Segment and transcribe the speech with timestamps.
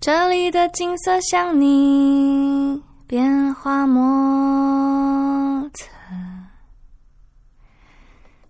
[0.00, 5.86] 这里的景色像你变化莫测。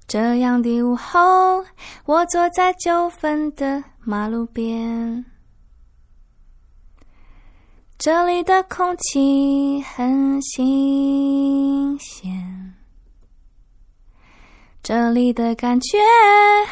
[0.07, 1.65] 这样的午后，
[2.05, 5.25] 我坐在九分的马路边，
[7.97, 12.75] 这里的空气很新鲜，
[14.83, 15.99] 这里的感觉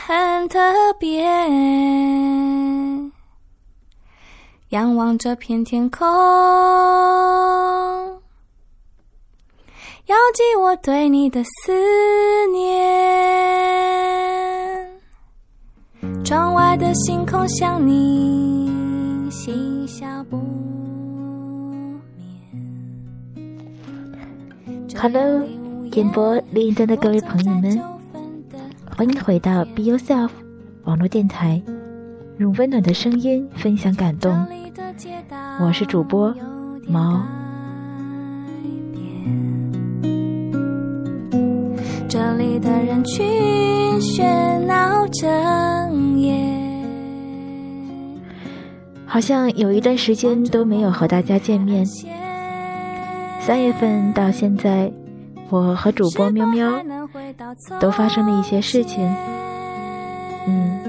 [0.06, 0.58] 很特
[0.98, 1.24] 别。
[4.70, 6.06] 仰望这片天空，
[10.08, 11.70] 遥寄我对你的思
[12.50, 12.64] 念。
[16.24, 18.70] 窗外的星空像你，
[19.30, 22.00] 嬉笑不眠。
[24.96, 25.42] Hello，
[25.92, 27.78] 演播另一端的各位朋友们，
[28.96, 30.30] 欢迎回到 Be Yourself
[30.84, 31.60] 网络电台，
[32.38, 34.46] 用温暖的声音分享感动。
[35.60, 36.34] 我是主播
[36.86, 37.22] 毛。
[42.28, 43.26] 这里的人群
[43.98, 46.36] 喧闹整夜，
[49.06, 51.86] 好像有一段时间都没有和大家见面。
[53.40, 54.92] 三月份到现在，
[55.48, 56.70] 我和主播喵喵
[57.80, 59.02] 都发生了一些事情。
[60.46, 60.80] 嗯，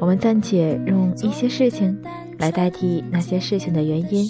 [0.00, 1.96] 我们暂且用一些事情
[2.40, 4.28] 来代替那些事情的原因。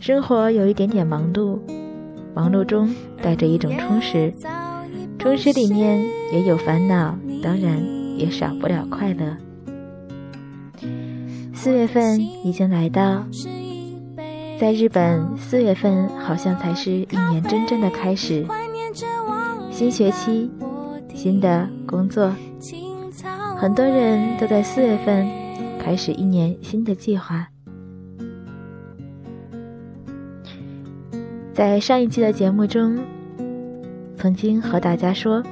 [0.00, 1.58] 生活有一点点忙碌，
[2.34, 4.32] 忙碌中带着一种充实，
[5.18, 6.02] 充实里面
[6.32, 7.82] 也有烦恼，当然
[8.18, 9.36] 也少不了快乐。
[11.54, 13.24] 四月份已经来到，
[14.58, 18.44] 在日本，四月份好像才是一年真正的开始，
[19.70, 20.50] 新学期，
[21.14, 22.34] 新的工作，
[23.56, 25.28] 很多人都在四月份
[25.78, 27.51] 开始一年新的计划。
[31.54, 32.98] 在上一期的节目中，
[34.16, 35.42] 曾经和大家说，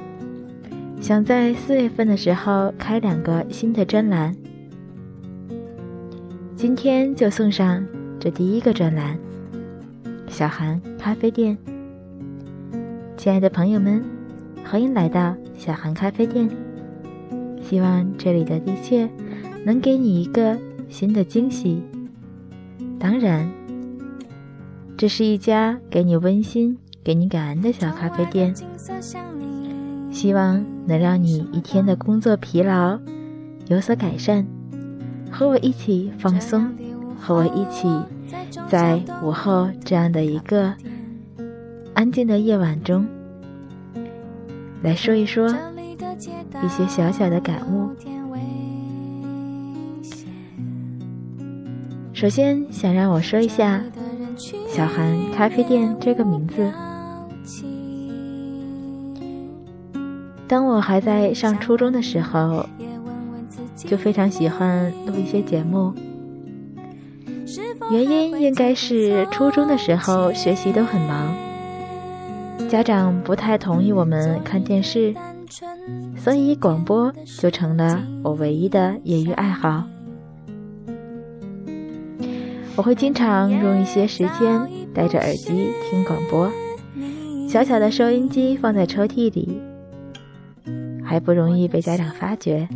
[0.99, 4.35] 想在四月份的时候开两个新的专栏。
[6.55, 7.85] 今天就送上
[8.19, 9.15] 这第一个专栏——
[10.27, 11.55] 小韩咖啡店。
[13.15, 14.03] 亲爱的朋友们，
[14.65, 16.49] 欢迎来到小韩咖啡店。
[17.61, 19.07] 希望这里的一切
[19.63, 20.57] 能给你一个
[20.89, 21.79] 新的惊喜。
[22.97, 23.47] 当然。
[25.01, 28.53] 这是一家给你温馨、给你感恩的小咖啡店，
[30.11, 32.99] 希望能让你一天的工作疲劳
[33.65, 34.45] 有所改善。
[35.31, 36.71] 和我一起放松，
[37.19, 37.89] 和我一起
[38.69, 40.71] 在午后这样的一个
[41.95, 43.03] 安静的夜晚中，
[44.83, 45.49] 来说一说
[46.63, 47.89] 一些小小的感悟。
[52.13, 53.83] 首先，想让我说一下。
[54.73, 56.71] 小韩咖啡店这个名字，
[60.47, 62.65] 当我还在上初中的时候，
[63.75, 65.93] 就非常喜欢录一些节目。
[67.91, 71.35] 原因应该是初中的时候学习都很忙，
[72.69, 75.13] 家长不太同意我们看电视，
[76.15, 79.83] 所以广播就成了我唯一的业余爱好。
[82.75, 86.49] 我会经常用一些时间戴着耳机听广播，
[87.47, 89.61] 小小的收音机放在抽屉里，
[91.03, 92.67] 还不容易被家长发觉。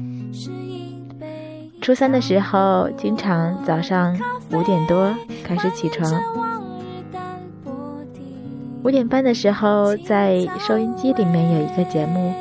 [1.81, 4.16] 初三的时候，经常早上
[4.51, 5.13] 五点多
[5.44, 6.12] 开始起床，
[8.83, 12.33] 五点半的时候在收音机里面有一个节目，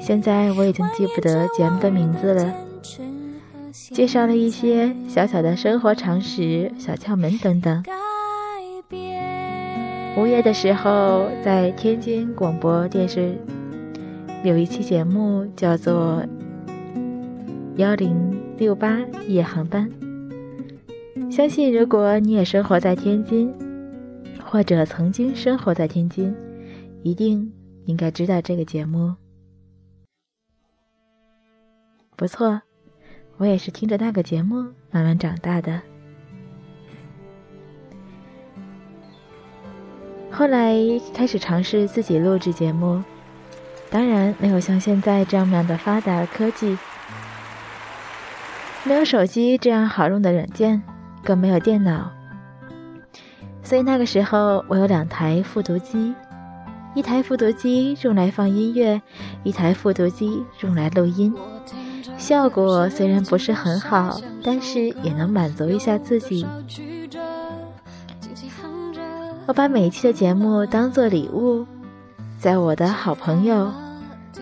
[0.00, 2.65] 现在我已经记不得节目的名字了。
[3.92, 7.84] 介绍了一些小小的生活常识、小窍门等等。
[10.16, 13.36] 午夜的时候，在天津广播电视
[14.42, 16.24] 有一期节目叫做
[17.76, 18.98] 《幺零六八
[19.28, 19.88] 夜航班》。
[21.30, 23.52] 相信如果你也生活在天津，
[24.44, 26.34] 或者曾经生活在天津，
[27.02, 27.52] 一定
[27.84, 29.14] 应该知道这个节目。
[32.16, 32.62] 不错。
[33.38, 34.56] 我也是听着那个节目
[34.90, 35.80] 慢慢长大的。
[40.30, 40.74] 后来
[41.14, 43.02] 开始尝试自己录制节目，
[43.88, 46.76] 当然没有像现在这样样的发达科技，
[48.84, 50.82] 没有手机这样好用的软件，
[51.24, 52.12] 更没有电脑。
[53.62, 56.14] 所以那个时候，我有两台复读机，
[56.94, 59.00] 一台复读机用来放音乐，
[59.42, 61.34] 一台复读机用来录音。
[62.18, 66.46] 效果虽然不是很好，但是也能满足一下自己。
[69.46, 71.64] 我把每一期的节目当做礼物，
[72.38, 73.72] 在我的好朋友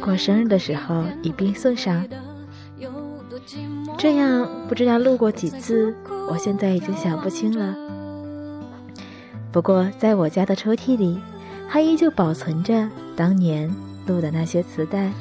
[0.01, 2.05] 过生日的时候一并送上。
[3.99, 5.95] 这样不知道录过几次，
[6.31, 7.75] 我现在已经想不清了。
[9.53, 11.21] 不过，在我家的抽屉里，
[11.69, 13.73] 还依旧保存着当年
[14.07, 15.13] 录的那些磁带，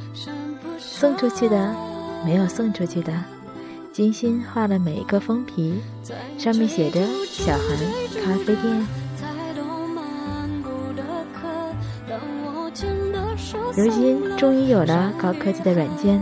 [0.80, 1.76] 送出去的，
[2.26, 3.14] 没有送出去的，
[3.92, 5.76] 精心画了每一个封皮，
[6.38, 7.78] 上面写着“小韩
[8.24, 8.88] 咖啡店”。
[13.76, 16.22] 如今终于有了高科技的软件，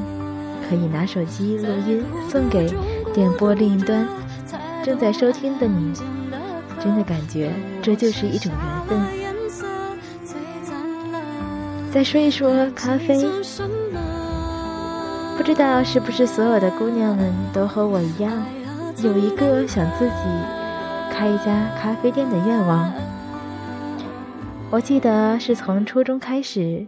[0.70, 2.74] 可以拿手机录音送给
[3.14, 4.08] 电波另一端
[4.84, 5.94] 正在收听的你。
[6.84, 7.54] 真的感觉
[7.84, 9.00] 这就是一种缘分。
[11.94, 13.24] 再说一说咖啡，
[15.42, 18.32] 不知道是不是所有的姑娘们都和我一样，
[19.04, 20.14] 有一个想自己
[21.12, 22.94] 开一家咖啡店的愿望。
[24.70, 26.86] 我记得是从初中开始，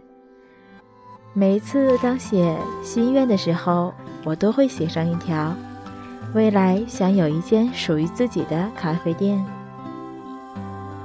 [1.32, 3.92] 每一次当写心愿的时候，
[4.22, 5.52] 我都会写上一条：
[6.32, 9.44] 未来想有一间属于自己的咖啡店。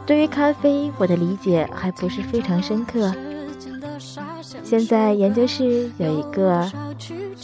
[0.06, 3.12] 对于咖啡，我的理解还不是非常深刻。
[4.64, 6.72] 现在研究室有一个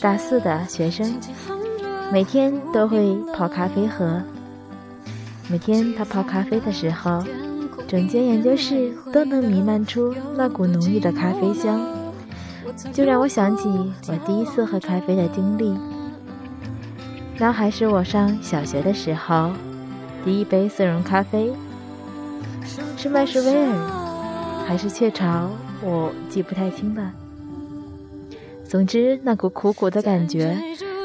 [0.02, 1.14] 大四的学生，
[2.12, 4.22] 每天都会泡咖啡喝。
[5.48, 7.24] 每天他泡咖啡的时候，
[7.88, 11.80] 整间研究室都能弥漫出那股浓郁的咖啡香，
[12.92, 13.70] 就让我想起
[14.08, 15.78] 我第一次喝咖啡的经历。
[17.38, 19.52] 那还是我上小学的时候，
[20.24, 21.54] 第一杯速溶咖啡。
[22.98, 23.74] 是麦士威尔
[24.68, 25.50] 还是雀巢？
[25.82, 27.12] 我记不太清了。
[28.76, 30.54] 总之，那股苦苦的感觉，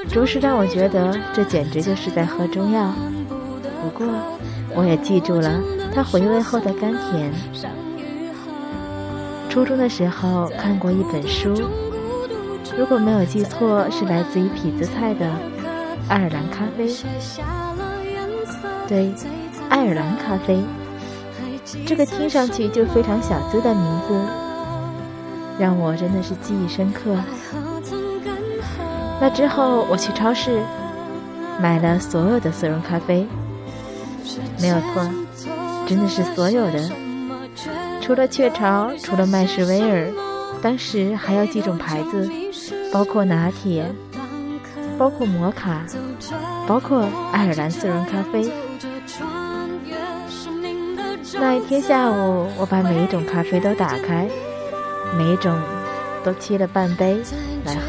[0.09, 2.93] 着实让我觉得这简直就是在喝中药。
[3.81, 4.09] 不过，
[4.75, 5.63] 我也记住了
[5.95, 7.33] 它回味后的甘甜。
[9.49, 11.55] 初中的时候看过一本书，
[12.77, 15.27] 如果没有记错，是来自于痞子蔡的
[16.09, 16.89] 《爱尔兰咖啡》。
[18.89, 19.13] 对，
[19.69, 20.59] 爱尔兰咖啡。
[21.87, 24.21] 这个听上去就非常小资的名字，
[25.61, 27.15] 让我真的是记忆深刻。
[29.21, 30.63] 那之后，我去超市
[31.61, 33.27] 买了所有的速溶咖啡，
[34.59, 35.07] 没有错，
[35.87, 36.91] 真的是所有的，
[38.01, 40.09] 除了雀巢，除了麦士威尔，
[40.63, 42.27] 当时还有几种牌子，
[42.91, 43.85] 包括拿铁，
[44.97, 45.85] 包括摩卡，
[46.67, 48.51] 包括爱尔兰速溶咖啡。
[51.35, 54.27] 那一天下午，我把每一种咖啡都打开，
[55.17, 55.59] 每一种
[56.25, 57.21] 都沏了半杯
[57.65, 57.81] 来喝。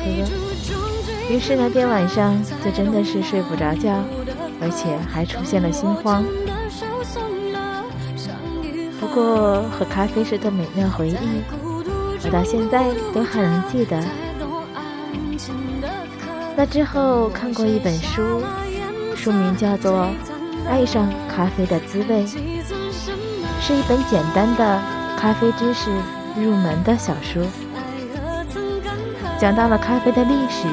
[1.29, 4.03] 于是那天晚上就真的是睡不着觉，
[4.59, 6.23] 而且还出现了心慌。
[8.99, 11.17] 不过喝咖啡时的美妙回忆，
[12.23, 14.01] 我到现在都还能记得。
[16.55, 18.41] 那之后看过一本书，
[19.15, 20.07] 书名叫做
[20.69, 22.25] 《爱上咖啡的滋味》。
[23.61, 24.81] 是一本简单的
[25.17, 25.89] 咖啡知识
[26.37, 27.45] 入门的小说，
[29.39, 30.67] 讲到了咖啡的历史、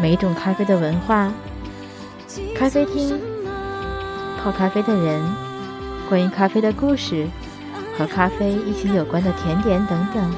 [0.00, 1.32] 每种咖啡的文化、
[2.56, 3.18] 咖啡厅、
[4.42, 5.22] 泡咖啡的人、
[6.08, 7.26] 关于咖啡的故事
[7.96, 10.34] 和咖啡一起有关的甜点等等。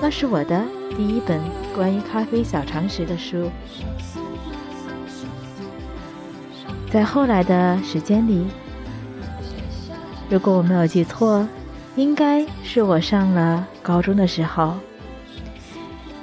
[0.00, 0.62] 那是我的
[0.96, 1.40] 第一本
[1.74, 3.50] 关于咖啡小常识的书。
[6.90, 8.46] 在后来的时间里。
[10.28, 11.46] 如果我没有记错，
[11.96, 14.74] 应该是我上了高中的时候。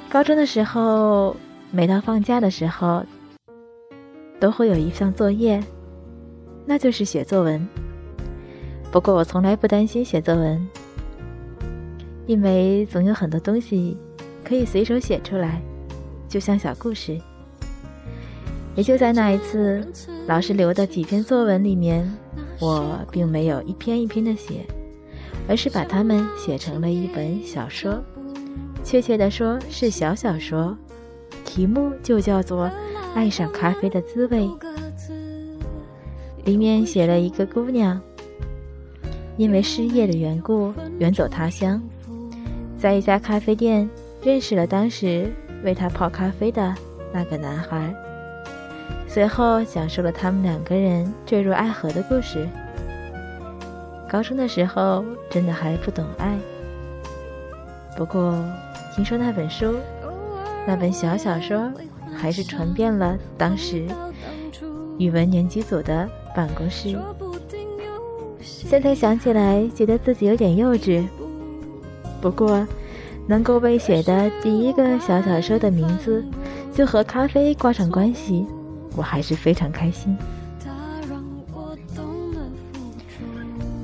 [0.08, 1.34] 高中的时候，
[1.72, 3.04] 每到放假的时候，
[4.38, 5.60] 都会有一项作业，
[6.64, 7.68] 那就是写作文。
[8.92, 10.64] 不过我从来不担心写作文，
[12.26, 13.96] 因为总有很多东西
[14.44, 15.60] 可以随手写出来，
[16.28, 17.20] 就像小故事。
[18.76, 19.84] 也就在那一次，
[20.28, 22.08] 老师留的几篇作文里面。
[22.60, 24.64] 我并没有一篇一篇的写，
[25.48, 28.02] 而是把它们写成了一本小说，
[28.82, 30.76] 确切的说是小小说，
[31.44, 32.66] 题目就叫做
[33.14, 34.46] 《爱上咖啡的滋味》。
[36.44, 38.00] 里面写了一个姑娘，
[39.36, 41.82] 因为失业的缘故远走他乡，
[42.78, 43.88] 在一家咖啡店
[44.22, 45.32] 认识了当时
[45.62, 46.74] 为他泡咖啡的
[47.12, 47.94] 那个男孩，
[49.06, 52.46] 随后讲述了他们两个人坠入爱河的故事。
[54.08, 56.38] 高中的时候真的还不懂爱，
[57.96, 58.34] 不过
[58.94, 59.74] 听说那本书，
[60.66, 61.72] 那本小小说
[62.16, 63.84] 还是传遍了当时
[64.98, 66.96] 语文年级组的办公室。
[68.40, 71.04] 现在想起来，觉得自己有点幼稚。
[72.20, 72.66] 不过，
[73.26, 76.24] 能够被写的第一个小小说的名字
[76.72, 78.46] 就和咖啡挂上关系，
[78.96, 80.16] 我还是非常开心。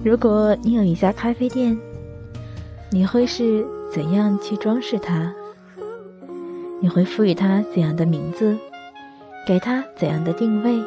[0.02, 1.78] 如果你有一家咖啡店，
[2.90, 5.30] 你会是怎样去装饰它？
[6.80, 8.56] 你会赋予它怎样的名字？
[9.46, 10.82] 给它怎样的定位？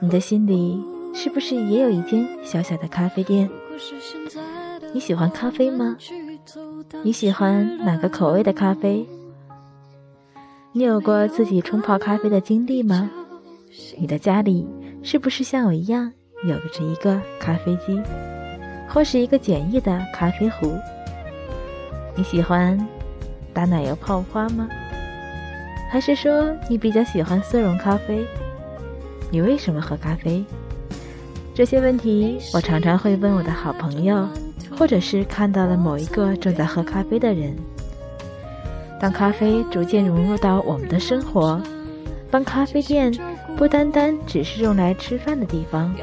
[0.00, 0.82] 你的心里
[1.12, 3.50] 是不是也有一间小小的咖啡店？
[4.94, 5.98] 你喜欢咖啡吗？
[7.02, 9.06] 你喜欢哪个口味的咖啡？
[10.72, 13.10] 你有过自己冲泡咖啡的经历吗？
[13.98, 14.66] 你的家里
[15.02, 16.10] 是不是像我一样？
[16.44, 18.00] 有着一个咖啡机，
[18.88, 20.78] 或是一个简易的咖啡壶。
[22.14, 22.78] 你喜欢
[23.52, 24.68] 打奶油泡花吗？
[25.90, 28.26] 还是说你比较喜欢速溶咖啡？
[29.30, 30.44] 你为什么喝咖啡？
[31.54, 34.28] 这些问题我常常会问我的好朋友，
[34.76, 37.56] 或者是看到了某一个正在喝咖啡的人。
[39.00, 41.60] 当咖啡逐渐融入到我们的生活，
[42.30, 43.12] 当咖啡店
[43.56, 45.94] 不单单只是用来吃饭的地方。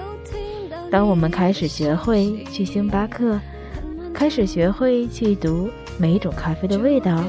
[0.91, 3.39] 当我们开始学会去星巴克，
[4.13, 7.23] 开始学会去读每一种咖啡的味道，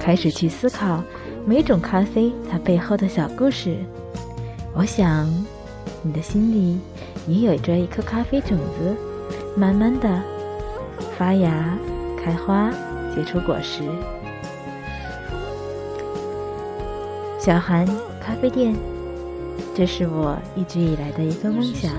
[0.00, 1.00] 开始去思考
[1.46, 3.76] 每种咖啡它背后的小故事，
[4.74, 5.32] 我想，
[6.02, 6.80] 你的心里
[7.28, 8.96] 也有着一颗咖啡种子，
[9.56, 10.20] 慢慢的
[11.16, 11.78] 发芽、
[12.20, 12.72] 开花、
[13.14, 13.84] 结出果实。
[17.38, 17.86] 小韩
[18.20, 18.74] 咖啡店，
[19.76, 21.92] 这是我一直以来的一个梦想。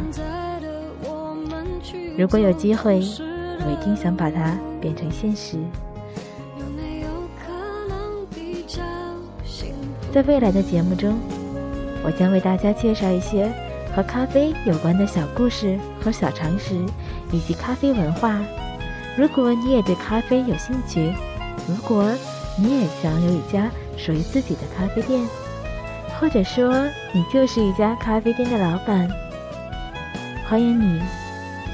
[2.17, 3.01] 如果有机会，
[3.59, 5.57] 我一定想把它变成现实。
[10.13, 11.19] 在未来的节目中，
[12.03, 13.51] 我将为大家介绍一些
[13.93, 16.75] 和咖啡有关的小故事和小常识，
[17.31, 18.39] 以及咖啡文化。
[19.17, 21.13] 如果你也对咖啡有兴趣，
[21.67, 22.09] 如果
[22.57, 25.21] 你也想有一家属于自己的咖啡店，
[26.17, 29.09] 或者说你就是一家咖啡店的老板，
[30.49, 31.01] 欢迎你。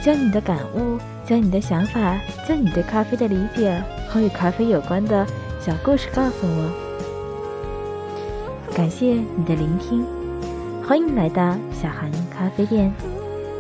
[0.03, 5.25] 将你的感悟，将你的想法，将你对咖啡的理解和与咖啡有关的
[5.60, 6.72] 小故事告诉我。
[8.75, 10.03] 感谢你的聆听，
[10.88, 12.91] 欢迎来到小韩咖啡店，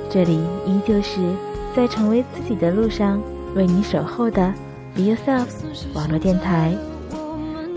[0.09, 1.19] 这里依旧是
[1.75, 3.21] 在成为自己的路上
[3.53, 4.53] 为你守候的
[4.95, 5.47] Be Yourself
[5.93, 6.73] 网络电台。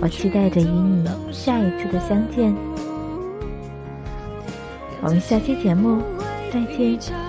[0.01, 2.55] 我期待着与你下一次的相见，
[5.03, 6.01] 我们下期节目
[6.53, 7.24] 再见。